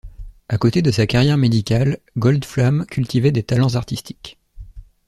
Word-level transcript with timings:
À 0.49 0.57
côté 0.57 0.81
de 0.81 0.89
sa 0.89 1.05
carrière 1.05 1.37
médicale, 1.37 1.99
Goldflam 2.17 2.87
cultivait 2.87 3.31
des 3.31 3.43
talents 3.43 3.75
artistiques. 3.75 4.39